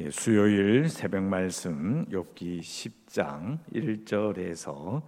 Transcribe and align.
예, 0.00 0.10
수요일 0.10 0.88
새벽 0.88 1.22
말씀 1.24 2.06
욥기 2.06 2.60
10장 2.60 3.58
1절에서 3.74 5.02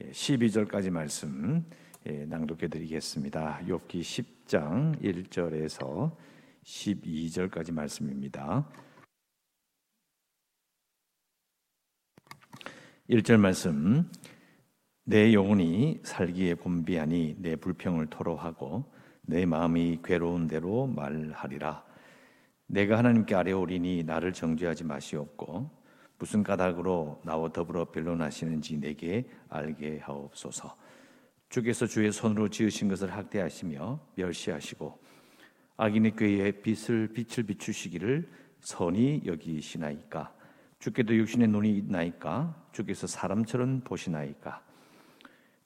12절까지 0.00 0.86
예, 0.86 0.90
말씀 0.90 1.66
예, 2.06 2.24
낭독해 2.24 2.68
드리겠습니다. 2.68 3.60
욥기 3.66 4.00
10장 4.00 4.98
1절에서 5.02 6.16
12절까지 6.64 7.72
말씀입니다. 7.74 8.66
1절 13.10 13.38
말씀 13.38 14.10
내 15.04 15.34
영혼이 15.34 16.00
살기에 16.04 16.54
곤비하니 16.54 17.36
내 17.38 17.56
불평을 17.56 18.06
토로하고 18.06 18.90
내 19.20 19.44
마음이 19.44 20.00
괴로운 20.02 20.46
대로 20.46 20.86
말하리라 20.86 21.91
내가 22.72 22.96
하나님께 22.96 23.34
아뢰오리니 23.34 24.04
나를 24.04 24.32
정죄하지 24.32 24.84
마시옵고 24.84 25.70
무슨 26.18 26.42
까닭으로 26.42 27.20
나와 27.22 27.52
더불어 27.52 27.84
변론하시는지 27.90 28.78
내게 28.78 29.28
알게 29.50 29.98
하옵소서. 29.98 30.74
주께서 31.50 31.86
주의 31.86 32.10
손으로 32.10 32.48
지으신 32.48 32.88
것을 32.88 33.12
학대하시며 33.12 34.00
멸시하시고 34.14 34.98
악인의 35.76 36.16
꾀에 36.16 36.50
빛을 36.62 37.08
빛을 37.12 37.46
비추시기를 37.46 38.30
선이 38.60 39.24
여기시나이까? 39.26 40.34
주께도 40.78 41.14
육신의 41.14 41.48
눈이 41.48 41.76
있나이까? 41.76 42.68
주께서 42.72 43.06
사람처럼 43.06 43.82
보시나이까? 43.82 44.62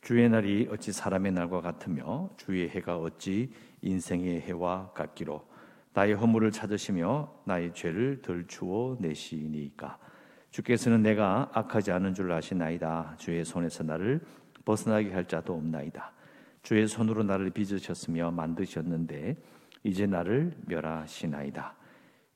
주의 0.00 0.28
날이 0.28 0.66
어찌 0.73 0.90
사람의 0.90 1.30
날과 1.30 1.60
같으며 1.60 2.30
주의 2.36 2.68
해가 2.68 2.98
어찌 2.98 3.52
인생의 3.82 4.40
해와 4.40 4.90
같기로 4.92 5.55
나의 5.96 6.12
허물을 6.12 6.52
찾으시며 6.52 7.41
나의 7.45 7.73
죄를 7.73 8.20
덜추어 8.20 8.98
내시니까. 9.00 9.98
주께서는 10.50 11.02
내가 11.02 11.48
악하지 11.54 11.90
않은 11.90 12.12
줄 12.12 12.30
아시나이다. 12.30 13.15
주의 13.16 13.43
손에서 13.43 13.82
나를 13.82 14.20
벗어나게 14.66 15.10
할 15.15 15.26
자도 15.26 15.54
없나이다. 15.54 16.12
주의 16.62 16.87
손으로 16.87 17.23
나를 17.23 17.48
빚으셨으며 17.48 18.30
만드셨는데 18.30 19.38
이제 19.85 20.07
나를 20.07 20.52
멸하시나이다. 20.66 21.74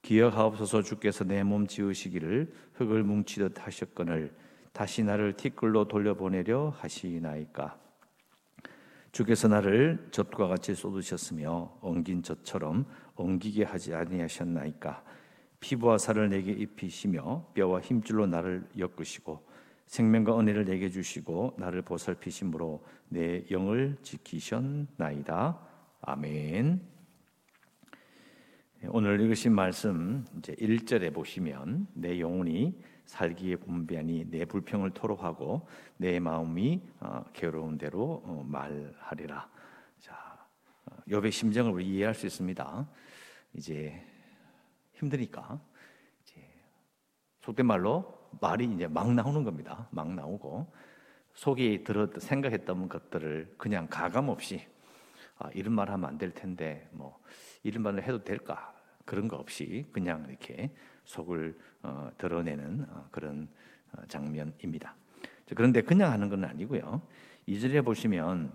기억하옵소서 0.00 0.80
주께서 0.80 1.24
내 1.24 1.42
몸 1.42 1.66
지으시기를 1.66 2.50
흙을 2.76 3.02
뭉치듯 3.02 3.66
하셨거늘 3.66 4.32
다시 4.72 5.02
나를 5.02 5.34
티끌로 5.34 5.86
돌려보내려 5.86 6.72
하시나이까 6.78 7.78
주께서 9.12 9.48
나를 9.48 10.08
젖과 10.12 10.48
같이 10.48 10.74
쏟으셨으며 10.74 11.78
엉긴 11.80 12.22
젖처럼 12.22 12.86
엉기게 13.16 13.64
하지 13.64 13.94
아니하셨나이까 13.94 15.02
피부와 15.58 15.98
살을 15.98 16.30
내게 16.30 16.52
입히시며 16.52 17.46
뼈와 17.54 17.80
힘줄로 17.80 18.26
나를 18.26 18.64
엮으시고 18.78 19.44
생명과 19.86 20.38
은혜를 20.38 20.64
내게 20.64 20.88
주시고 20.88 21.56
나를 21.58 21.82
보살피심으로 21.82 22.84
내 23.08 23.44
영을 23.50 23.96
지키셨나이다. 24.02 25.58
아멘. 26.02 26.80
오늘 28.88 29.20
읽으신 29.20 29.52
말씀 29.52 30.24
이제 30.38 30.54
1절에 30.54 31.12
보시면 31.12 31.88
내 31.92 32.20
영혼이 32.20 32.80
살기에 33.10 33.56
분비하니 33.56 34.30
내 34.30 34.44
불평을 34.44 34.92
토로하고 34.92 35.66
내 35.96 36.20
마음이 36.20 36.80
어, 37.00 37.24
괴로운 37.32 37.76
대로 37.76 38.22
어, 38.24 38.44
말하리라. 38.46 39.48
자, 39.98 40.46
어, 40.86 40.96
욥의 41.08 41.32
심정을 41.32 41.72
우리 41.72 41.88
이해할 41.88 42.14
수 42.14 42.26
있습니다. 42.26 42.88
이제 43.54 44.00
힘드니까 44.92 45.60
이제 46.22 46.40
속된 47.40 47.66
말로 47.66 48.16
말이 48.40 48.66
이제 48.66 48.86
막 48.86 49.12
나오는 49.12 49.42
겁니다. 49.42 49.88
막 49.90 50.14
나오고 50.14 50.72
속이 51.34 51.82
들어 51.82 52.08
생각했던 52.16 52.88
것들을 52.88 53.56
그냥 53.58 53.88
가감 53.88 54.28
없이 54.28 54.64
아, 55.36 55.50
이런 55.52 55.74
말 55.74 55.90
하면 55.90 56.10
안 56.10 56.16
될 56.16 56.30
텐데 56.30 56.88
뭐 56.92 57.18
이런 57.64 57.82
말을 57.82 58.04
해도 58.04 58.22
될까 58.22 58.72
그런 59.10 59.26
거 59.26 59.36
없이 59.38 59.84
그냥 59.90 60.24
이렇게 60.28 60.70
속을 61.02 61.58
어, 61.82 62.10
드러내는 62.16 62.86
어, 62.90 63.08
그런 63.10 63.48
어, 63.90 64.06
장면입니다. 64.06 64.94
그런데 65.56 65.82
그냥 65.82 66.12
하는 66.12 66.28
건 66.28 66.44
아니고요. 66.44 67.02
이절에 67.44 67.80
보시면 67.80 68.52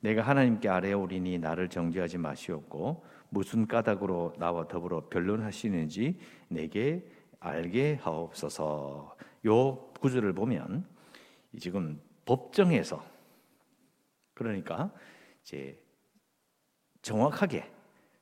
내가 0.00 0.22
하나님께 0.22 0.66
아뢰오리니 0.66 1.40
나를 1.40 1.68
정죄하지 1.68 2.16
마시옵고 2.16 3.04
무슨 3.28 3.66
까닭으로 3.66 4.36
나와 4.38 4.66
더불어 4.66 5.10
변론하시는지 5.10 6.18
내게 6.48 7.06
알게 7.38 7.98
하옵소서. 8.00 9.14
요 9.44 9.92
구절을 10.00 10.32
보면 10.32 10.86
지금 11.60 12.00
법정에서 12.24 13.04
그러니까 14.32 14.90
이제 15.42 15.78
정확하게 17.02 17.70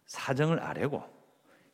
사정을 0.07 0.59
아뢰고 0.59 1.16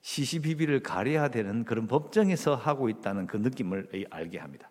시시비비를 0.02 0.80
가려야 0.80 1.28
되는 1.28 1.64
그런 1.64 1.86
법정에서 1.86 2.54
하고 2.54 2.88
있다는 2.88 3.26
그 3.26 3.36
느낌을 3.36 4.06
알게 4.10 4.38
합니다. 4.38 4.70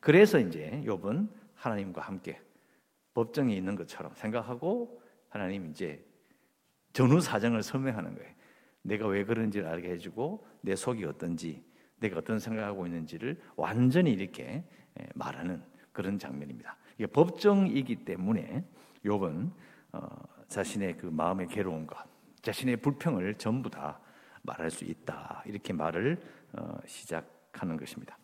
그래서 0.00 0.38
이제 0.38 0.82
욥은 0.86 1.28
하나님과 1.54 2.02
함께 2.02 2.40
법정에 3.14 3.54
있는 3.54 3.76
것처럼 3.76 4.12
생각하고 4.14 5.02
하나님 5.28 5.70
이제 5.70 6.04
전후 6.92 7.20
사정을 7.20 7.62
설명하는 7.62 8.14
거예요. 8.14 8.30
내가 8.82 9.06
왜 9.06 9.24
그런지를 9.24 9.66
알게 9.66 9.90
해주고 9.90 10.46
내 10.60 10.76
속이 10.76 11.04
어떤지, 11.04 11.64
내가 12.00 12.18
어떤 12.18 12.38
생각하고 12.38 12.86
있는지를 12.86 13.40
완전히 13.56 14.12
이렇게 14.12 14.64
예, 15.00 15.06
말하는 15.14 15.62
그런 15.92 16.18
장면입니다. 16.18 16.76
이게 16.96 17.06
법정이기 17.06 18.04
때문에 18.04 18.64
욥은 19.04 19.50
어, 19.92 20.08
자신의 20.48 20.96
그 20.98 21.06
마음의 21.06 21.48
괴로움과 21.48 22.04
자신의 22.42 22.78
불평을 22.78 23.36
전부 23.36 23.70
다 23.70 24.00
말할 24.42 24.70
수 24.70 24.84
있다. 24.84 25.42
이렇게 25.46 25.72
말을 25.72 26.20
어, 26.52 26.78
시작하는 26.86 27.76
것입니다. 27.76 28.18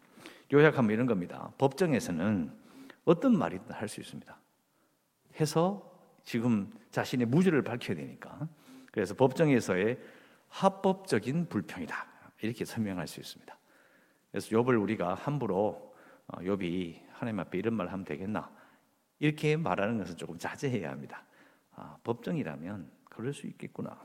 요약하면 0.53 0.91
이런 0.91 1.07
겁니다. 1.07 1.53
법정에서는 1.59 2.53
어떤 3.05 3.39
말이든 3.39 3.73
할 3.73 3.89
수 3.89 4.01
있습니다. 4.01 4.37
해서 5.41 5.89
지금 6.25 6.71
자신의 6.91 7.27
무죄를 7.27 7.63
밝혀야 7.63 7.97
되니까. 7.97 8.49
그래서 8.93 9.15
법정에서의 9.15 9.99
합법적인 10.49 11.49
불평이다. 11.49 12.07
이렇게 12.43 12.65
설명할 12.65 13.07
수 13.07 13.21
있습니다. 13.21 13.57
그래서 14.31 14.49
욥을 14.51 14.81
우리가 14.81 15.15
함부로 15.15 15.95
어, 16.27 16.39
욥이 16.41 17.01
하나님 17.13 17.41
앞에 17.41 17.59
이런 17.59 17.75
말 17.75 17.89
하면 17.89 18.05
되겠나? 18.05 18.51
이렇게 19.19 19.57
말하는 19.57 19.99
것은 19.99 20.17
조금 20.17 20.39
자제해야 20.39 20.91
합니다. 20.91 21.25
아, 21.75 21.97
법정이라면 22.05 22.91
그럴 23.05 23.33
수 23.33 23.47
있겠구나. 23.47 23.99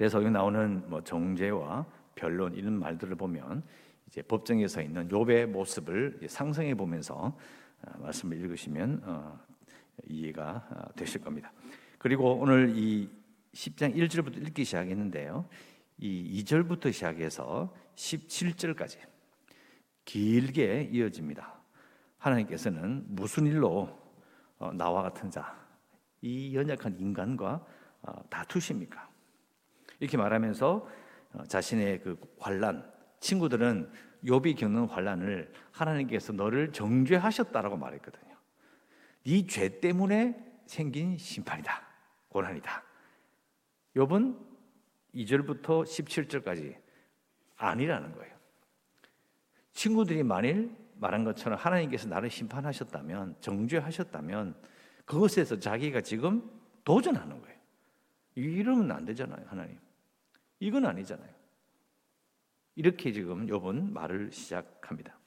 그래서 0.00 0.16
여기 0.16 0.30
나오는 0.30 0.82
뭐 0.88 1.04
정죄와 1.04 1.84
변론 2.14 2.54
이런 2.54 2.78
말들을 2.78 3.16
보면 3.16 3.62
이제 4.06 4.22
법정에 4.22 4.66
서 4.66 4.80
있는 4.80 5.06
욥의 5.10 5.44
모습을 5.48 6.20
상상해 6.26 6.74
보면서 6.74 7.36
어, 7.82 7.98
말씀을 7.98 8.38
읽으시면 8.38 9.02
어, 9.04 9.38
이해가 10.08 10.68
어, 10.70 10.94
되실 10.96 11.20
겁니다. 11.20 11.52
그리고 11.98 12.32
오늘 12.32 12.72
이 12.78 13.10
10장 13.52 13.94
1절부터 13.94 14.38
읽기 14.46 14.64
시작했는데요. 14.64 15.46
이 15.98 16.42
2절부터 16.44 16.90
시작해서 16.94 17.70
17절까지 17.94 19.00
길게 20.06 20.88
이어집니다. 20.92 21.60
하나님께서는 22.16 23.04
무슨 23.06 23.46
일로 23.46 23.90
어, 24.60 24.72
나와 24.72 25.02
같은 25.02 25.30
자, 25.30 25.54
이 26.22 26.56
연약한 26.56 26.98
인간과 26.98 27.62
어, 28.00 28.12
다투십니까? 28.30 29.09
이렇게 30.00 30.16
말하면서 30.16 30.88
자신의 31.46 32.00
그 32.00 32.18
환란, 32.38 32.90
친구들은 33.20 33.90
욥이 34.24 34.58
겪는 34.58 34.86
환란을 34.86 35.52
하나님께서 35.70 36.32
너를 36.32 36.72
정죄하셨다라고 36.72 37.76
말했거든요. 37.76 38.34
네 39.24 39.46
죄 39.46 39.80
때문에 39.80 40.62
생긴 40.66 41.16
심판이다. 41.16 41.86
고난이다. 42.28 42.82
욥은 43.96 44.38
2절부터 45.14 45.84
17절까지 45.84 46.76
아니라는 47.56 48.14
거예요. 48.14 48.34
친구들이 49.72 50.22
만일 50.22 50.74
말한 50.96 51.24
것처럼 51.24 51.58
하나님께서 51.58 52.08
나를 52.08 52.30
심판하셨다면, 52.30 53.36
정죄하셨다면, 53.40 54.54
그것에서 55.04 55.58
자기가 55.58 56.02
지금 56.02 56.48
도전하는 56.84 57.40
거예요. 57.40 57.56
이러면 58.34 58.92
안 58.92 59.04
되잖아요, 59.04 59.44
하나님. 59.48 59.78
이건 60.60 60.84
아니잖아요. 60.84 61.28
이렇게 62.76 63.12
지금 63.12 63.46
욥은 63.46 63.90
말을 63.90 64.30
시작합니다. 64.30 65.18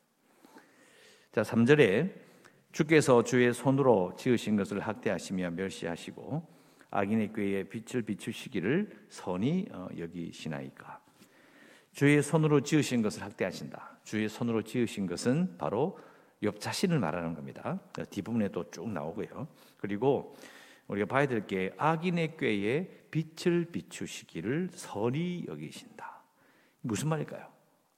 자, 1.31 1.41
3절에 1.41 2.13
주께서 2.71 3.23
주의 3.23 3.53
손으로 3.53 4.15
지으신 4.17 4.55
것을 4.55 4.79
학대하시며 4.79 5.51
멸시하시고 5.51 6.47
악인의 6.91 7.33
꾀에 7.33 7.63
빛을 7.63 8.03
비추시기를 8.03 9.07
선이 9.09 9.67
어, 9.71 9.87
여기시나이까. 9.97 11.01
주의 11.91 12.21
손으로 12.21 12.61
지으신 12.61 13.01
것을 13.01 13.23
학대하신다. 13.23 13.99
주의 14.03 14.29
손으로 14.29 14.61
지으신 14.61 15.07
것은 15.07 15.57
바로 15.57 15.97
욥 16.41 16.59
자신을 16.59 16.99
말하는 16.99 17.33
겁니다. 17.33 17.79
뒷부분에도 18.09 18.69
쭉 18.71 18.89
나오고요. 18.89 19.47
그리고 19.77 20.35
우리가 20.87 21.07
봐야 21.07 21.27
될 21.27 21.47
게 21.47 21.73
악인의 21.77 22.37
꾀에 22.37 23.07
빛을 23.11 23.65
비추시기를 23.71 24.69
선히 24.73 25.45
여기신다. 25.47 26.23
무슨 26.81 27.09
말일까요? 27.09 27.51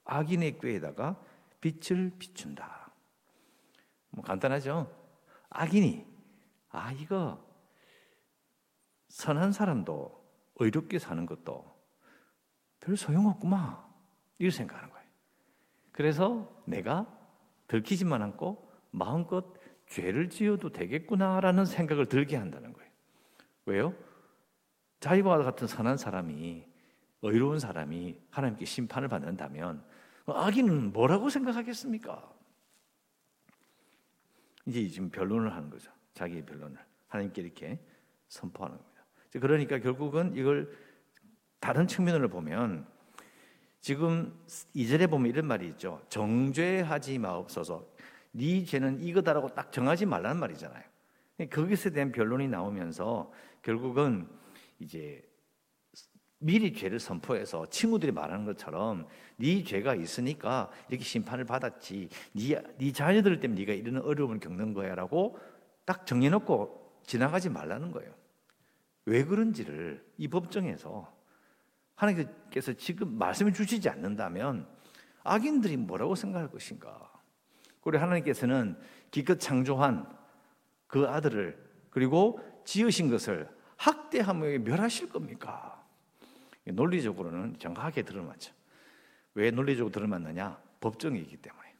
악인의 0.04 0.58
꾀에다가 0.60 1.20
빛을 1.60 2.12
비춘다. 2.18 2.92
뭐 4.10 4.24
간단하죠? 4.24 4.90
악인이 5.50 6.06
아 6.68 6.92
이거 6.92 7.44
선한 9.08 9.52
사람도 9.52 10.24
의롭게 10.56 10.98
사는 10.98 11.24
것도 11.26 11.74
별 12.80 12.96
소용없구만 12.96 13.76
이렇게 14.38 14.56
생각하는 14.56 14.90
거예요. 14.90 15.06
그래서 15.92 16.62
내가 16.66 17.06
들키지만 17.68 18.22
않고 18.22 18.70
마음껏 18.90 19.54
죄를 19.86 20.28
지어도 20.28 20.70
되겠구나라는 20.70 21.64
생각을 21.64 22.06
들게 22.06 22.36
한다는 22.36 22.72
거예요. 22.72 22.90
왜요? 23.66 23.94
자기와 25.00 25.42
같은 25.42 25.66
선한 25.66 25.96
사람이 25.96 26.64
의로운 27.22 27.58
사람이 27.58 28.20
하나님께 28.30 28.64
심판을 28.64 29.08
받는다면 29.08 29.82
악인은 30.26 30.92
뭐라고 30.92 31.28
생각하겠습니까? 31.30 32.32
이제 34.66 34.88
지금 34.88 35.10
변론을 35.10 35.54
하는 35.54 35.70
거죠. 35.70 35.90
자기의 36.14 36.44
변론을 36.44 36.76
하나님께 37.08 37.42
이렇게 37.42 37.78
선포하는 38.28 38.76
겁니다. 38.76 39.04
그러니까 39.30 39.78
결국은 39.78 40.34
이걸 40.34 40.76
다른 41.60 41.86
측면으로 41.86 42.28
보면 42.28 42.86
지금 43.80 44.36
이절에 44.74 45.06
보면 45.06 45.30
이런 45.30 45.46
말이 45.46 45.68
있죠. 45.68 46.02
정죄하지 46.08 47.18
마옵소서. 47.18 47.86
네 48.36 48.64
죄는 48.64 49.00
이거다라고 49.00 49.54
딱 49.54 49.72
정하지 49.72 50.04
말라는 50.06 50.38
말이잖아요. 50.38 50.84
거기서 51.50 51.90
대한 51.90 52.12
변론이 52.12 52.48
나오면서 52.48 53.32
결국은 53.62 54.28
이제 54.78 55.22
미리 56.38 56.74
죄를 56.74 57.00
선포해서 57.00 57.66
친구들이 57.66 58.12
말하는 58.12 58.44
것처럼 58.44 59.06
네 59.36 59.64
죄가 59.64 59.94
있으니까 59.94 60.70
이렇게 60.88 61.02
심판을 61.02 61.46
받았지. 61.46 62.10
네, 62.34 62.62
네 62.78 62.92
자녀들 62.92 63.40
때문에 63.40 63.60
네가 63.60 63.72
이런 63.72 64.02
어려움을 64.02 64.38
겪는 64.38 64.74
거야라고 64.74 65.38
딱 65.86 66.06
정해놓고 66.06 67.00
지나가지 67.06 67.48
말라는 67.48 67.90
거예요. 67.90 68.12
왜 69.06 69.24
그런지를 69.24 70.04
이 70.18 70.28
법정에서 70.28 71.10
하나님께서 71.94 72.74
지금 72.74 73.16
말씀을 73.16 73.54
주시지 73.54 73.88
않는다면 73.88 74.68
악인들이 75.24 75.78
뭐라고 75.78 76.14
생각할 76.14 76.50
것인가? 76.50 77.15
그리고 77.86 78.02
하나님께서는 78.02 78.76
기껏 79.12 79.38
창조한 79.38 80.12
그 80.88 81.06
아들을 81.06 81.56
그리고 81.90 82.40
지으신 82.64 83.08
것을 83.08 83.48
학대하며 83.76 84.58
멸하실 84.64 85.08
겁니까? 85.08 85.86
논리적으로는 86.64 87.60
정확하게 87.60 88.02
들어맞죠. 88.02 88.52
왜 89.34 89.52
논리적으로 89.52 89.92
들어맞느냐? 89.92 90.60
법정이기 90.80 91.36
때문에. 91.36 91.76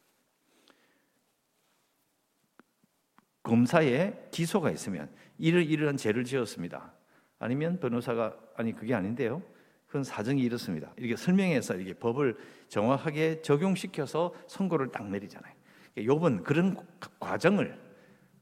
검사에 3.42 4.28
기소가 4.30 4.70
있으면 4.70 5.12
이를 5.38 5.68
이러한 5.68 5.96
죄를 5.96 6.22
지었습니다. 6.22 6.92
아니면 7.40 7.80
변호사가 7.80 8.38
아니 8.54 8.72
그게 8.72 8.94
아닌데요. 8.94 9.42
그건 9.88 10.04
사정이 10.04 10.40
이렇습니다. 10.40 10.92
이렇게 10.98 11.16
설명해서 11.16 11.74
이렇게 11.74 11.94
법을 11.94 12.36
정확하게 12.68 13.42
적용시켜서 13.42 14.32
선고를 14.46 14.92
딱 14.92 15.08
내리잖아요. 15.08 15.65
욥은 15.96 16.44
그런 16.44 16.76
과정을 17.18 17.80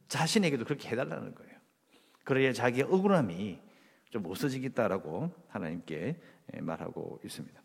자신에게도 0.09 0.65
그렇게 0.65 0.89
해달라는 0.91 1.35
거예요. 1.35 1.55
그래야 2.25 2.53
자기의 2.53 2.85
억울함이 2.85 3.61
좀 4.11 4.27
없어지겠다라고 4.27 5.33
하나님께 5.49 6.21
말하고 6.61 7.21
있습니다. 7.25 7.62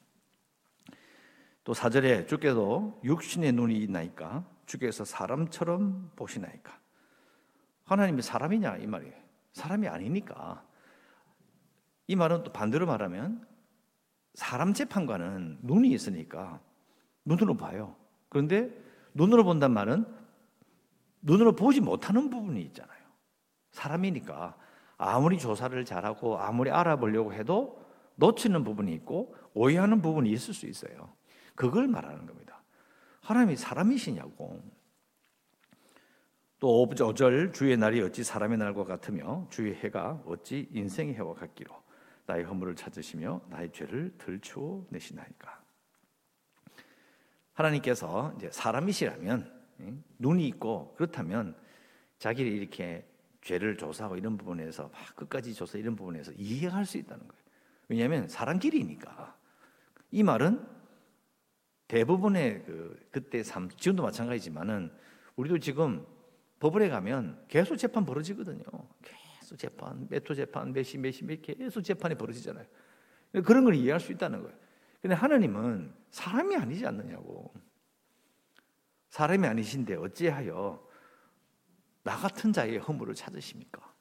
또 1.63 1.73
사절에 1.73 2.25
주께서 2.25 2.99
육신의 3.03 3.51
눈이 3.53 3.77
있나이까 3.77 4.49
주께서 4.65 5.05
사람처럼 5.05 6.11
보시나이까 6.15 6.79
하나님이 7.83 8.21
사람이냐 8.21 8.77
이 8.77 8.87
말이에요. 8.87 9.13
사람이 9.53 9.87
아니니까 9.87 10.65
이 12.07 12.15
말은 12.15 12.43
또 12.43 12.51
반대로 12.51 12.85
말하면 12.85 13.47
사람 14.33 14.73
재판관은 14.73 15.59
눈이 15.61 15.89
있으니까 15.91 16.61
눈으로 17.25 17.57
봐요. 17.57 17.95
그런데 18.29 18.71
눈으로 19.13 19.43
본단 19.43 19.73
말은 19.73 20.05
눈으로 21.21 21.55
보지 21.55 21.81
못하는 21.81 22.29
부분이 22.29 22.61
있잖아요. 22.63 22.99
사람이니까 23.71 24.57
아무리 24.97 25.37
조사를 25.37 25.83
잘하고 25.85 26.39
아무리 26.39 26.71
알아보려고 26.71 27.33
해도 27.33 27.83
놓치는 28.15 28.63
부분이 28.63 28.93
있고 28.95 29.35
오해하는 29.53 30.01
부분이 30.01 30.29
있을 30.31 30.53
수 30.53 30.67
있어요. 30.67 31.13
그걸 31.55 31.87
말하는 31.87 32.25
겁니다. 32.25 32.61
하나님이 33.21 33.55
사람이시냐고. 33.55 34.61
또 36.59 36.85
5절 36.87 37.53
주의 37.53 37.77
날이 37.77 38.01
어찌 38.01 38.23
사람의 38.23 38.57
날과 38.57 38.83
같으며 38.83 39.47
주의 39.49 39.73
해가 39.75 40.23
어찌 40.25 40.67
인생의 40.73 41.15
해와 41.15 41.33
같기로 41.33 41.73
나의 42.25 42.43
허물을 42.43 42.75
찾으시며 42.75 43.41
나의 43.49 43.71
죄를 43.71 44.13
들추어 44.17 44.83
내시나이까. 44.89 45.58
하나님께서 47.59 48.33
이제 48.37 48.49
사람이시라면 48.51 49.59
눈이 50.17 50.47
있고 50.47 50.93
그렇다면 50.95 51.55
자기를 52.17 52.51
이렇게 52.51 53.05
죄를 53.41 53.77
조사하고 53.77 54.17
이런 54.17 54.37
부분에서 54.37 54.89
막 54.89 55.15
끝까지 55.15 55.53
조사 55.53 55.77
이런 55.77 55.95
부분에서 55.95 56.31
이해할 56.33 56.85
수 56.85 56.97
있다는 56.97 57.27
거예요. 57.27 57.43
왜냐하면 57.87 58.27
사람끼리니까. 58.27 59.37
이 60.11 60.23
말은 60.23 60.65
대부분의 61.87 62.63
그 62.65 63.07
그때 63.11 63.43
삶 63.43 63.69
지금도 63.69 64.03
마찬가지지만은 64.03 64.91
우리도 65.35 65.59
지금 65.59 66.05
법원에 66.59 66.89
가면 66.89 67.45
계속 67.47 67.77
재판 67.77 68.05
벌어지거든요. 68.05 68.63
계속 69.01 69.57
재판, 69.57 70.07
몇 70.09 70.29
호 70.29 70.35
재판, 70.35 70.73
몇 70.73 70.81
시 70.83 70.97
몇 70.97 71.11
시 71.13 71.25
몇 71.25 71.41
계속 71.41 71.81
재판이 71.81 72.15
벌어지잖아요. 72.15 72.65
그런 73.45 73.63
걸 73.63 73.75
이해할 73.75 73.99
수 73.99 74.11
있다는 74.11 74.41
거예요. 74.43 74.57
근데 75.01 75.15
하나님은 75.15 75.93
사람이 76.11 76.55
아니지 76.55 76.85
않느냐고. 76.85 77.53
사람이 79.09 79.47
아니신데 79.47 79.95
어찌하여 79.95 80.87
나 82.03 82.17
같은 82.17 82.53
자의 82.53 82.77
허물을 82.77 83.15
찾으십니까? 83.15 83.93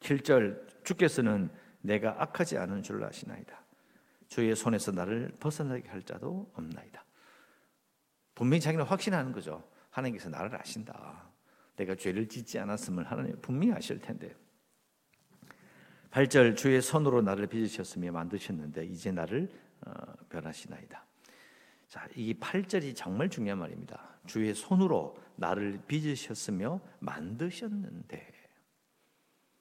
7절 0.00 0.84
주께서는 0.84 1.50
내가 1.80 2.20
악하지 2.22 2.58
않은 2.58 2.82
줄 2.82 3.02
아시나이다. 3.04 3.64
주의 4.28 4.54
손에서 4.54 4.92
나를 4.92 5.32
벗어나게 5.40 5.88
할 5.88 6.02
자도 6.02 6.50
없나이다. 6.54 7.04
분명히 8.34 8.60
자기는 8.60 8.84
확신하는 8.84 9.32
거죠. 9.32 9.62
하나님께서 9.90 10.28
나를 10.28 10.54
아신다. 10.56 11.30
내가 11.76 11.94
죄를 11.94 12.28
짓지 12.28 12.58
않았음을 12.58 13.04
하나님 13.10 13.40
분명히 13.40 13.72
아실 13.72 14.00
텐데. 14.00 14.34
8절 16.14 16.56
주의 16.56 16.80
손으로 16.80 17.22
나를 17.22 17.48
빚으셨으며 17.48 18.12
만드셨는데 18.12 18.84
이제 18.86 19.10
나를 19.10 19.50
어, 19.84 19.90
변하시나이다. 20.28 21.04
자, 21.88 22.08
이 22.14 22.32
8절이 22.34 22.94
정말 22.94 23.28
중요한 23.28 23.58
말입니다. 23.58 24.00
주의 24.24 24.54
손으로 24.54 25.18
나를 25.34 25.80
빚으셨으며 25.88 26.80
만드셨는데 27.00 28.32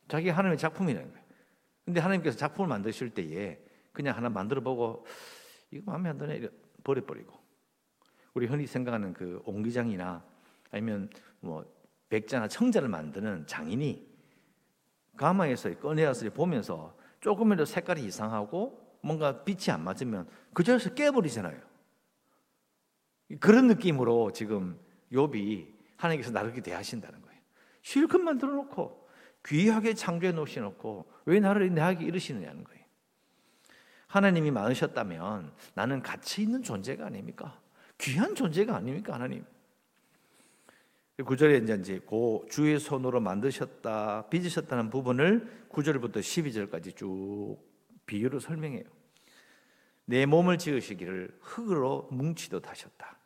자기 0.07 0.29
하나님의 0.29 0.59
작품이라는 0.59 1.09
거예요. 1.11 1.25
근데 1.85 1.99
하나님께서 1.99 2.37
작품을 2.37 2.69
만드실 2.69 3.09
때에 3.15 3.59
그냥 3.91 4.15
하나 4.15 4.29
만들어 4.29 4.61
보고 4.61 5.07
이거 5.71 5.81
마음에 5.91 6.09
안 6.09 6.19
드네 6.19 6.47
버려 6.83 7.03
버리고 7.03 7.33
우리 8.35 8.45
흔히 8.45 8.67
생각하는 8.67 9.13
그 9.13 9.41
옹기장이나 9.45 10.23
아니면 10.69 11.09
뭐 11.39 11.65
백자나 12.09 12.47
청자를 12.47 12.89
만드는 12.89 13.47
장인이 13.47 14.12
가마에서 15.17 15.77
꺼내서 15.79 16.29
보면서 16.31 16.95
조금이라도 17.21 17.65
색깔이 17.65 18.03
이상하고 18.05 18.97
뭔가 19.01 19.43
빛이 19.43 19.71
안 19.71 19.83
맞으면 19.83 20.27
그 20.53 20.63
자리에서 20.63 20.93
깨버리잖아요. 20.93 21.59
그런 23.39 23.67
느낌으로 23.67 24.31
지금 24.31 24.79
욥이 25.11 25.67
하나님께서 25.97 26.31
나를 26.31 26.51
그렇게 26.51 26.69
대하신다는 26.69 27.21
거예요. 27.21 27.39
실컷 27.81 28.19
만들어 28.19 28.51
놓고 28.53 29.07
귀하게 29.45 29.93
창조해 29.93 30.31
놓으셔놓고 30.33 31.11
왜 31.25 31.39
나를 31.39 31.73
내하게 31.73 32.05
이르시느냐는 32.05 32.63
거예요. 32.63 32.83
하나님이 34.07 34.51
많으셨다면 34.51 35.53
나는 35.73 36.01
가치 36.01 36.43
있는 36.43 36.61
존재가 36.61 37.07
아닙니까? 37.07 37.59
귀한 37.97 38.35
존재가 38.35 38.75
아닙니까, 38.75 39.13
하나님? 39.13 39.43
구절에 41.21 41.57
이제 41.57 41.75
이제 41.75 41.99
고 41.99 42.43
주의 42.49 42.79
손으로 42.79 43.19
만드셨다, 43.19 44.29
빚으셨다는 44.29 44.89
부분을 44.89 45.65
구절부터 45.67 46.19
12절까지 46.21 46.95
쭉 46.95 47.57
비유로 48.07 48.39
설명해요. 48.39 48.83
내 50.05 50.25
몸을 50.25 50.57
지으시기를 50.57 51.37
흙으로 51.39 52.07
뭉치듯 52.11 52.67
하셨다. 52.67 53.17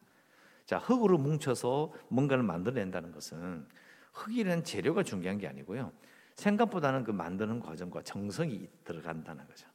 자, 0.65 0.77
흙으로 0.79 1.17
뭉쳐서 1.17 1.93
뭔가를 2.09 2.43
만들어낸다는 2.43 3.13
것은 3.13 3.65
흙이라는 4.11 4.65
재료가 4.65 5.03
중요한 5.03 5.37
게 5.37 5.47
아니고요. 5.47 5.93
생각보다는 6.35 7.05
그 7.05 7.11
만드는 7.11 7.61
과정과 7.61 8.01
정성이 8.01 8.69
들어간다는 8.83 9.47
거죠. 9.47 9.67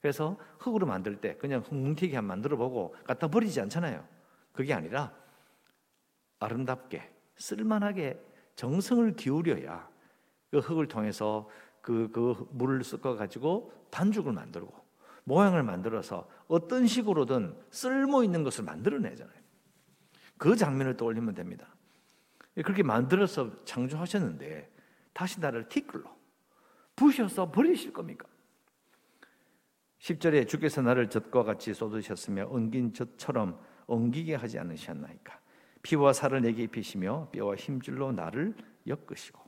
그래서 0.00 0.38
흙으로 0.58 0.86
만들 0.86 1.20
때 1.20 1.36
그냥 1.36 1.60
흙 1.60 1.74
뭉티게 1.76 2.16
한 2.16 2.24
만들어 2.24 2.56
보고 2.56 2.96
갖다 3.04 3.28
버리지 3.28 3.60
않잖아요. 3.60 4.04
그게 4.52 4.74
아니라 4.74 5.14
아름답게 6.40 7.19
쓸만하게 7.40 8.22
정성을 8.54 9.16
기울여야 9.16 9.88
그 10.50 10.58
흙을 10.58 10.86
통해서 10.88 11.48
그, 11.80 12.10
그 12.12 12.46
물을 12.52 12.84
섞어 12.84 13.16
가지고 13.16 13.72
반죽을 13.90 14.32
만들고 14.32 14.72
모양을 15.24 15.62
만들어서 15.62 16.28
어떤 16.46 16.86
식으로든 16.86 17.56
쓸모 17.70 18.22
있는 18.24 18.42
것을 18.42 18.64
만들어내잖아요. 18.64 19.40
그 20.36 20.56
장면을 20.56 20.96
떠올리면 20.96 21.34
됩니다. 21.34 21.74
그렇게 22.54 22.82
만들어서 22.82 23.64
창조하셨는데 23.64 24.70
다시 25.12 25.40
나를 25.40 25.68
티끌로 25.68 26.04
부셔서 26.96 27.50
버리실 27.50 27.92
겁니까? 27.92 28.26
10절에 30.00 30.48
주께서 30.48 30.82
나를 30.82 31.08
젖과 31.08 31.44
같이 31.44 31.72
쏟으셨으며 31.72 32.48
엉긴 32.50 32.92
젖처럼 32.92 33.58
엉기게 33.86 34.34
하지 34.34 34.58
않으셨나이까 34.58 35.39
피와 35.82 36.12
살을 36.12 36.42
내게 36.42 36.64
입히시며 36.64 37.30
뼈와 37.30 37.56
힘줄로 37.56 38.12
나를 38.12 38.54
엮으시고 38.86 39.40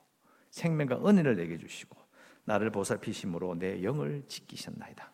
생명과 0.51 1.07
은혜를 1.07 1.37
내게 1.37 1.59
주시고 1.59 1.99
나를 2.45 2.71
보살피심으로 2.71 3.57
내 3.57 3.83
영을 3.83 4.25
지키셨나이다. 4.27 5.13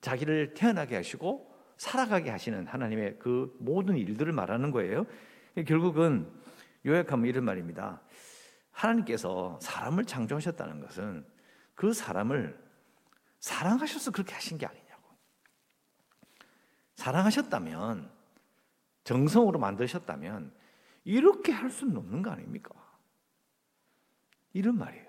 자기를 0.00 0.54
태어나게 0.54 0.96
하시고 0.96 1.54
살아가게 1.76 2.30
하시는 2.30 2.66
하나님의 2.66 3.18
그 3.18 3.56
모든 3.60 3.96
일들을 3.96 4.32
말하는 4.32 4.70
거예요. 4.70 5.06
결국은 5.66 6.30
요약하면 6.86 7.26
이런 7.26 7.44
말입니다. 7.44 8.00
하나님께서 8.72 9.58
사람을 9.60 10.04
창조하셨다는 10.04 10.80
것은 10.80 11.26
그 11.74 11.92
사람을 11.92 12.58
사랑하셔서 13.40 14.10
그렇게 14.10 14.34
하신 14.34 14.58
게 14.58 14.66
아니냐고. 14.66 15.02
사랑하셨다면, 16.96 18.10
정성으로 19.08 19.58
만드셨다면, 19.58 20.52
이렇게 21.04 21.50
할 21.50 21.70
수는 21.70 21.96
없는 21.96 22.20
거 22.20 22.30
아닙니까? 22.30 22.74
이런 24.52 24.76
말이에요. 24.76 25.06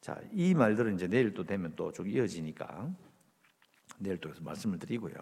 자, 0.00 0.20
이 0.32 0.54
말들은 0.54 0.96
이제 0.96 1.06
내일 1.06 1.32
또 1.34 1.44
되면 1.44 1.76
또좀 1.76 2.08
이어지니까 2.08 2.92
내일 3.98 4.18
또 4.18 4.32
말씀을 4.40 4.80
드리고요. 4.80 5.14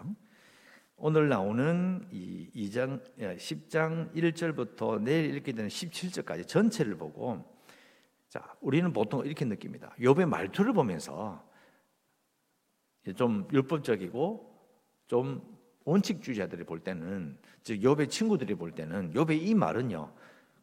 오늘 0.95 1.29
나오는 1.29 2.07
이 2.11 2.49
2장 2.55 2.99
10장 3.19 4.11
1절부터 4.15 5.03
내일 5.03 5.35
읽게 5.35 5.51
되는 5.51 5.69
17절까지 5.69 6.47
전체를 6.47 6.97
보고 6.97 7.45
자, 8.29 8.55
우리는 8.61 8.91
보통 8.91 9.23
이렇게 9.23 9.45
느낍니다. 9.45 9.95
욥의 9.99 10.25
말투를 10.25 10.73
보면서 10.73 11.47
좀 13.15 13.47
율법적이고 13.51 14.53
좀 15.05 15.52
원칙주의자들이 15.85 16.63
볼 16.63 16.79
때는 16.79 17.37
즉 17.63 17.79
욥의 17.79 18.09
친구들이 18.09 18.55
볼 18.55 18.71
때는 18.71 19.13
욥의 19.13 19.41
이 19.41 19.53
말은요. 19.53 20.13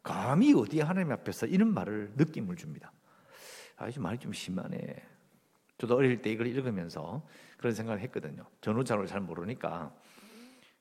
감히 0.02 0.54
어디 0.54 0.80
하나님 0.80 1.12
앞에서 1.12 1.46
이런 1.46 1.74
말을 1.74 2.12
느낌을 2.16 2.56
줍니다. 2.56 2.92
아, 3.76 3.88
이 3.88 3.98
말이 3.98 4.18
좀 4.18 4.32
심하네. 4.32 5.06
저도 5.78 5.96
어릴 5.96 6.20
때 6.20 6.30
이걸 6.30 6.46
읽으면서 6.46 7.26
그런 7.56 7.74
생각을 7.74 8.00
했거든요. 8.00 8.44
전후자를 8.60 9.06
잘 9.06 9.20
모르니까 9.20 9.94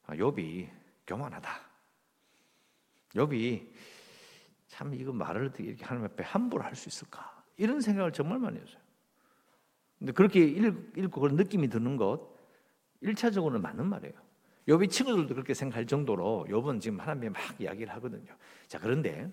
아, 0.05 0.15
욥이 0.15 0.69
교만하다. 1.07 1.49
욥이 3.15 3.67
참 4.67 4.93
이거 4.93 5.11
말을 5.11 5.51
이렇게 5.57 5.83
하나님 5.83 6.05
앞에 6.05 6.23
함부로 6.23 6.63
할 6.63 6.75
수 6.75 6.89
있을까? 6.89 7.43
이런 7.57 7.81
생각을 7.81 8.13
정말 8.13 8.39
많이 8.39 8.57
했어요. 8.59 8.79
근데 9.97 10.13
그렇게 10.13 10.43
읽, 10.45 11.11
고 11.11 11.21
그런 11.21 11.35
느낌이 11.35 11.67
드는 11.67 11.97
것 11.97 12.29
1차적으로는 13.03 13.59
맞는 13.61 13.87
말이에요. 13.87 14.28
욥이 14.69 14.91
친구들도 14.91 15.33
그렇게 15.33 15.55
생각할 15.55 15.87
정도로 15.87 16.45
욥은 16.47 16.79
지금 16.79 16.99
하나님이 16.99 17.29
막 17.29 17.41
이야기를 17.59 17.91
하거든요. 17.95 18.35
자, 18.67 18.77
그런데 18.77 19.31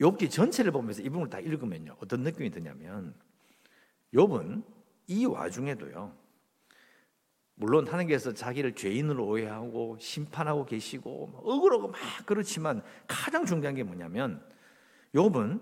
욥기 0.00 0.30
전체를 0.30 0.72
보면서 0.72 1.02
이 1.02 1.08
부분을 1.10 1.28
다 1.28 1.38
읽으면요. 1.38 1.96
어떤 2.00 2.22
느낌이 2.22 2.50
드냐면 2.50 3.14
욥은 4.14 4.62
이 5.08 5.26
와중에도요. 5.26 6.16
물론 7.56 7.86
하나님께서 7.86 8.32
자기를 8.32 8.74
죄인으로 8.74 9.26
오해하고 9.26 9.98
심판하고 10.00 10.64
계시고 10.64 11.42
억울하고 11.42 11.88
막 11.88 12.00
그렇지만 12.24 12.82
가장 13.06 13.44
중요한 13.44 13.74
게 13.74 13.82
뭐냐면 13.82 14.42
욥은 15.14 15.60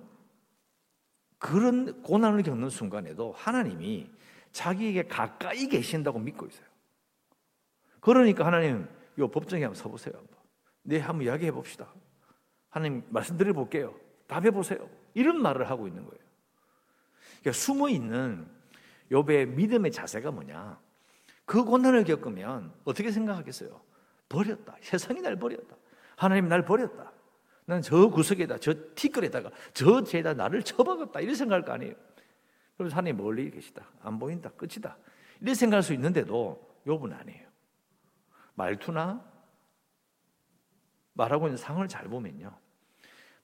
그런 1.39 2.03
고난을 2.03 2.45
겪는 2.45 2.71
순간에도 2.71 3.33
하나님이 3.33 4.11
자기에게 4.53 5.09
가까이 5.09 5.67
계신다고 5.67 6.21
믿고 6.21 6.47
있어요. 6.47 6.76
그러니까 8.07 8.47
하나님 8.47 8.87
요 9.19 9.27
법정에 9.27 9.65
한번 9.65 9.75
서보세요. 9.75 10.15
네, 10.83 11.01
한번 11.01 11.27
이야기해 11.27 11.51
봅시다. 11.51 11.93
하나님 12.71 13.03
말씀드려 13.09 13.53
볼게요. 13.53 13.97
답해 14.29 14.53
보세요. 14.53 14.89
이런 15.13 15.43
말을 15.43 15.69
하고 15.69 15.89
있는 15.89 16.05
거예요. 16.05 16.25
그러니까 17.41 17.51
숨어 17.51 17.89
있는 17.89 18.47
욥의 19.11 19.49
믿음의 19.49 19.91
자세가 19.91 20.31
뭐냐? 20.31 20.79
그 21.45 21.65
고난을 21.65 22.05
겪으면 22.05 22.73
어떻게 22.85 23.11
생각하겠어요? 23.11 23.81
버렸다. 24.29 24.77
세상이 24.83 25.21
날 25.21 25.35
버렸다. 25.35 25.77
하나님이 26.17 26.49
날 26.49 26.65
버렸다. 26.65 27.11
난 27.65 27.83
저 27.83 28.09
구석에다, 28.09 28.59
저 28.59 28.73
티끌에다가, 28.95 29.51
저 29.75 30.05
죄다 30.05 30.33
나를 30.33 30.63
쳐박았다. 30.63 31.19
이런 31.19 31.35
생각할 31.35 31.65
거 31.65 31.73
아니에요. 31.73 31.95
그래서 32.77 32.95
하나님 32.95 33.17
멀리 33.17 33.51
계시다. 33.51 33.85
안 34.01 34.21
보인다. 34.21 34.49
끝이다. 34.51 34.97
이렇게 35.41 35.55
생각할 35.55 35.83
수 35.83 35.93
있는데도 35.93 36.65
욥은 36.87 37.13
아니에요. 37.19 37.46
말투나 38.57 39.25
말하고 41.15 41.47
있는 41.47 41.57
상을 41.57 41.87
잘 41.89 42.09
보면요. 42.09 42.53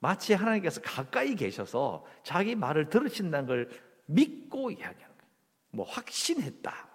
마치 0.00 0.35
하나님께서 0.35 0.81
가까이 0.83 1.37
계셔서 1.37 2.04
자기 2.25 2.57
말을 2.57 2.90
들으신다는 2.90 3.47
걸 3.47 3.71
믿고 4.07 4.71
이야기하는 4.71 5.16
거예요. 5.16 5.33
뭐 5.71 5.87
확신했다. 5.87 6.88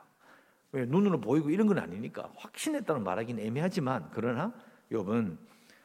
왜 0.74 0.86
눈으로 0.86 1.22
보이고 1.22 1.50
이런 1.50 1.68
건 1.68 1.80
아니니까 1.80 2.32
확신했다는 2.36 3.04
말하기는 3.04 3.42
애매하지만 3.44 4.10
그러나 4.12 4.54
욥은 4.92 5.38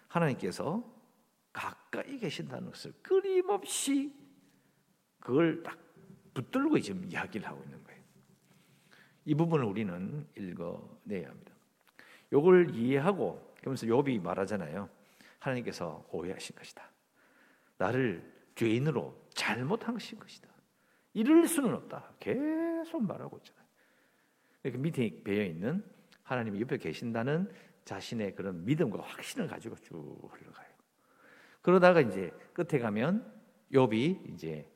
하나님께서 0.09 0.83
가까이 1.53 2.19
계신다는 2.19 2.71
것을 2.71 2.93
끊임없이 3.03 4.13
그걸 5.21 5.63
딱 5.63 5.79
붙들고 6.35 6.81
지금 6.81 7.09
이야기를 7.09 7.47
하고 7.47 7.63
있는 7.63 7.83
거예요. 7.85 8.03
이 9.25 9.35
부분을 9.35 9.65
우리는 9.65 10.27
읽어내야 10.37 11.29
합니다. 11.29 11.52
요걸 12.33 12.75
이해하고 12.75 13.55
그러면서 13.61 13.87
욥이 13.87 14.21
말하잖아요. 14.23 14.89
하나님께서 15.39 16.05
오해하신 16.11 16.57
것이다. 16.57 16.83
나를 17.77 18.33
죄인으로 18.55 19.15
잘못한 19.31 19.95
것이다. 19.95 20.49
이럴 21.15 21.47
수는 21.47 21.75
없다. 21.75 22.13
계속 22.19 23.03
말하고 23.03 23.39
있잖아요. 23.39 23.63
이렇게 24.63 24.79
밑에 24.79 25.23
배어 25.23 25.45
있는 25.45 25.85
하나님이 26.23 26.61
옆에 26.61 26.79
계신다는 26.79 27.53
자신의 27.85 28.35
그런 28.35 28.65
믿음과 28.65 29.03
확신을 29.03 29.49
가지고 29.49 29.77
쭉 29.77 30.31
흘러가요. 30.33 30.69
그러다가 31.61 32.01
이제 32.01 32.31
끝에 32.53 32.81
가면 32.81 33.31
욥이 33.73 34.33
이제 34.33 34.69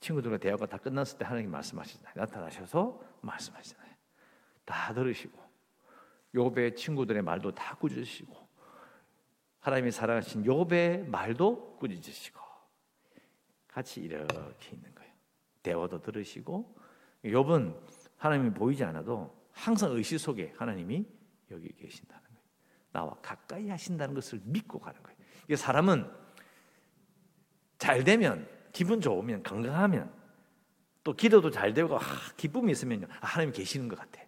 친구들과 0.00 0.38
대화가 0.38 0.66
다 0.66 0.76
끝났을 0.76 1.18
때 1.18 1.24
하나님 1.24 1.50
말씀하시잖아요. 1.50 2.14
나타나셔서 2.16 3.00
말씀하시잖아요. 3.22 3.92
다 4.64 4.92
들으시고 4.92 5.40
욥의 6.34 6.76
친구들의 6.76 7.22
말도 7.22 7.54
다 7.54 7.76
꾸짖으시고 7.76 8.36
하나님이 9.60 9.90
사랑하신 9.90 10.44
욥의 10.44 11.06
말도 11.06 11.76
꾸짖으시고 11.76 12.40
같이 13.68 14.00
이렇게 14.00 14.74
있는 14.74 14.94
거예요. 14.94 15.12
대화도 15.62 16.02
들으시고 16.02 16.76
욥은 17.24 17.76
하나님이 18.16 18.50
보이지 18.50 18.84
않아도 18.84 19.34
항상 19.52 19.92
의식 19.92 20.18
속에 20.18 20.54
하나님이 20.56 21.06
여기 21.50 21.72
계신다는 21.74 22.22
거예요. 22.22 22.42
나와 22.92 23.14
가까이 23.22 23.68
하신다는 23.68 24.14
것을 24.14 24.40
믿고 24.44 24.78
가는 24.78 25.02
거예요. 25.02 25.18
이게 25.44 25.56
사람은 25.56 26.10
잘 27.78 28.04
되면 28.04 28.48
기분 28.72 29.00
좋으면 29.00 29.42
건강하면 29.42 30.12
또 31.04 31.14
기도도 31.14 31.50
잘 31.50 31.74
되고 31.74 31.96
아, 31.96 32.00
기쁨이 32.36 32.72
있으면 32.72 33.04
아, 33.20 33.26
하나님 33.26 33.52
계시는 33.52 33.88
것 33.88 33.98
같아. 33.98 34.22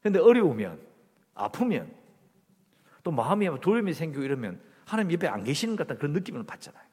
근데 0.00 0.18
어려우면 0.18 0.93
아프면 1.34 1.94
또 3.02 3.10
마음이 3.10 3.48
두려움이 3.60 3.92
생기고 3.92 4.22
이러면 4.22 4.62
하나님 4.86 5.12
옆에 5.12 5.26
안 5.28 5.44
계시는 5.44 5.76
것 5.76 5.84
같다는 5.84 5.98
그런 5.98 6.12
느낌을 6.12 6.44
받잖아요. 6.44 6.84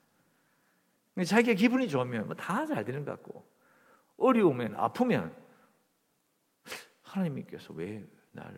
자기가 1.25 1.53
기분이 1.53 1.89
좋으면 1.89 2.25
뭐 2.25 2.35
다 2.35 2.65
잘 2.65 2.83
되는 2.85 3.05
것 3.05 3.11
같고 3.11 3.45
어려우면 4.17 4.75
아프면 4.75 5.35
하나님께서 7.01 7.73
왜 7.73 8.05
나를 8.31 8.57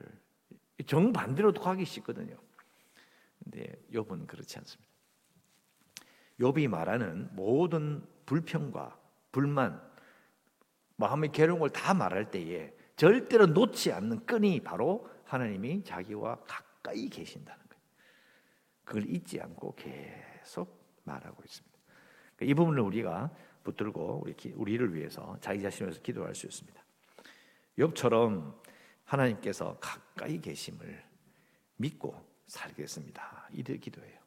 정반대로도 0.85 1.61
가기 1.61 1.85
쉽거든요. 1.85 2.35
근데 3.43 3.75
욥은 3.91 4.27
그렇지 4.27 4.57
않습니다. 4.59 4.91
욥이 6.39 6.67
말하는 6.67 7.29
모든 7.33 8.05
불평과 8.25 8.97
불만, 9.31 9.81
마음의 10.97 11.31
괴로움을 11.31 11.71
다 11.71 11.93
말할 11.93 12.31
때에 12.31 12.73
절대로 12.95 13.47
놓지 13.47 13.91
않는 13.91 14.25
끈이 14.25 14.61
바로 14.61 15.09
하나님이 15.25 15.83
자기와 15.83 16.39
가까이 16.45 17.09
계신다는 17.09 17.63
거예요. 17.67 17.83
그걸 18.83 19.09
잊지 19.09 19.39
않고 19.41 19.75
계속 19.75 20.99
말하고 21.03 21.41
있습니다. 21.43 21.77
그러니까 22.35 22.51
이 22.51 22.53
부분을 22.53 22.81
우리가 22.81 23.31
붙들고 23.63 24.23
우리 24.23 24.35
우리를 24.55 24.93
위해서 24.93 25.37
자기 25.39 25.61
자신을 25.61 25.89
위해서 25.89 26.01
기도할 26.01 26.35
수 26.35 26.45
있습니다. 26.47 26.83
욥처럼 27.79 28.61
하나님께서 29.05 29.77
가까이 29.79 30.39
계심을 30.39 31.03
믿고 31.77 32.15
살겠습니다. 32.47 33.49
이들 33.53 33.79
기도해요. 33.79 34.19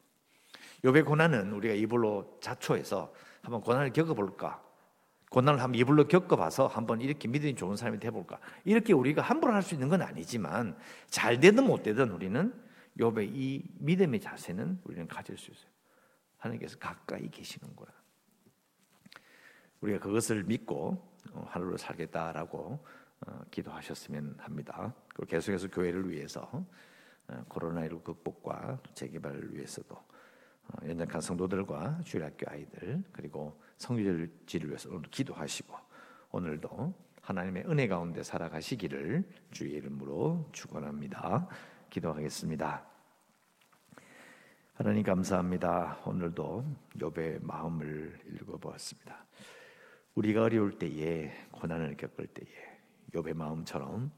욥의 0.83 1.05
고난은 1.05 1.53
우리가 1.53 1.73
이불로 1.73 2.37
자초해서 2.41 3.13
한번 3.41 3.61
고난을 3.61 3.93
겪어볼까? 3.93 4.66
고난을 5.29 5.61
한번 5.61 5.79
이불로 5.79 6.07
겪어봐서 6.07 6.67
한번 6.67 7.01
이렇게 7.01 7.27
믿음이 7.27 7.55
좋은 7.55 7.75
사람이 7.75 7.99
돼볼까? 7.99 8.39
이렇게 8.63 8.93
우리가 8.93 9.21
함부로 9.21 9.53
할 9.53 9.61
수 9.61 9.73
있는 9.73 9.89
건 9.89 10.01
아니지만 10.01 10.77
잘 11.09 11.39
되든 11.39 11.65
못 11.65 11.83
되든 11.83 12.11
우리는 12.11 12.53
욥의 12.97 13.29
이 13.33 13.63
믿음의 13.79 14.21
자세는 14.21 14.79
우리는 14.85 15.07
가질 15.07 15.37
수 15.37 15.51
있어요. 15.51 15.69
하나님께서 16.37 16.77
가까이 16.79 17.29
계시는구나. 17.29 17.91
우리가 19.81 19.99
그것을 19.99 20.43
믿고 20.43 21.05
어, 21.33 21.45
하루를 21.49 21.77
살겠다라고 21.77 22.85
어, 23.27 23.41
기도하셨으면 23.51 24.35
합니다. 24.39 24.93
그리고 25.09 25.29
계속해서 25.29 25.67
교회를 25.69 26.09
위해서 26.09 26.49
어, 27.27 27.45
코로나19 27.49 28.03
극복과 28.03 28.79
재개발을 28.93 29.55
위해서도 29.55 29.97
연장한 30.87 31.21
성도들과 31.21 32.01
주일학교 32.03 32.49
아이들 32.49 33.03
그리고 33.11 33.61
성유절지를 33.77 34.69
위해서 34.69 34.89
오늘 34.89 35.09
기도하시고 35.09 35.75
오늘도 36.31 36.93
하나님의 37.21 37.65
은혜 37.67 37.87
가운데 37.87 38.23
살아가시기를 38.23 39.27
주의 39.51 39.73
이름으로 39.73 40.49
축원합니다. 40.51 41.47
기도하겠습니다. 41.89 42.85
하나님 44.73 45.03
감사합니다. 45.03 46.01
오늘도 46.05 46.65
욥의 46.97 47.43
마음을 47.43 48.19
읽어 48.33 48.57
보았습니다. 48.57 49.25
우리가 50.15 50.43
어려울 50.43 50.77
때에 50.77 51.31
고난을 51.51 51.97
겪을 51.97 52.27
때에 52.27 52.47
욥의 53.13 53.33
마음처럼 53.33 54.11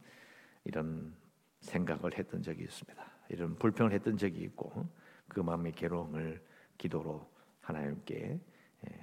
이런 0.65 1.15
생각을 1.61 2.17
했던 2.17 2.41
적이 2.41 2.63
있습니다. 2.63 3.11
이런 3.29 3.55
불평을 3.55 3.91
했던 3.91 4.17
적이 4.17 4.41
있고 4.41 4.87
그 5.27 5.39
마음의 5.39 5.73
괴로움을 5.73 6.43
기도로 6.77 7.29
하나님께 7.61 8.15
예, 8.15 8.39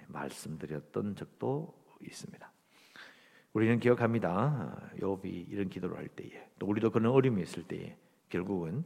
말씀드렸던 0.08 1.16
적도 1.16 1.74
있습니다. 2.00 2.52
우리는 3.52 3.80
기억합니다. 3.80 4.90
욥이 4.98 5.48
이런 5.48 5.68
기도를 5.68 5.96
할 5.96 6.08
때에 6.08 6.48
또 6.58 6.66
우리도 6.66 6.90
그런 6.90 7.12
어려움이 7.12 7.42
있을 7.42 7.62
때에 7.62 7.96
결국은 8.28 8.84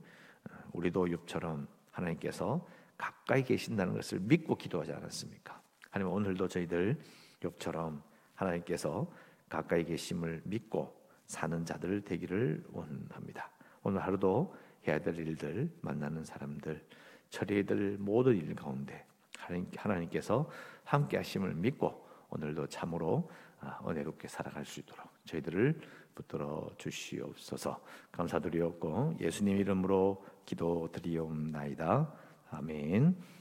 어, 0.48 0.54
우리도 0.72 1.06
욥처럼 1.06 1.66
하나님께서 1.90 2.66
가까이 2.96 3.42
계신다는 3.42 3.94
것을 3.94 4.20
믿고 4.20 4.56
기도하지 4.56 4.92
않았습니까? 4.92 5.60
하나님 5.90 6.12
오늘도 6.12 6.46
저희들 6.48 7.00
욥처럼 7.40 8.00
하나님께서 8.34 9.10
가까이 9.48 9.84
계심을 9.84 10.42
믿고 10.44 11.00
사는 11.26 11.64
자들 11.64 12.02
되기를 12.02 12.64
원합니다. 12.70 13.50
오늘 13.82 14.02
하루도 14.02 14.54
해야 14.86 14.98
될 14.98 15.18
일들, 15.18 15.70
만나는 15.80 16.24
사람들, 16.24 16.84
처리해야 17.30 17.64
될 17.64 17.96
모든 17.98 18.36
일 18.36 18.54
가운데 18.54 19.04
하나님께서 19.76 20.48
함께 20.84 21.16
하심을 21.16 21.54
믿고 21.54 22.06
오늘도 22.30 22.66
참으로 22.68 23.30
아, 23.60 23.78
은혜롭게 23.86 24.28
살아갈 24.28 24.64
수 24.64 24.80
있도록 24.80 25.06
저희들을 25.26 25.80
붙들어 26.14 26.70
주시옵소서 26.78 27.80
감사드리옵고 28.12 29.16
예수님 29.20 29.56
이름으로 29.58 30.24
기도드리옵나이다. 30.46 32.12
아멘. 32.50 33.39